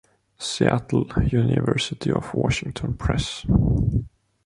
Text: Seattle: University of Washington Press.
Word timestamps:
Seattle: 0.39 1.05
University 1.31 2.11
of 2.11 2.33
Washington 2.33 2.95
Press. 2.95 3.45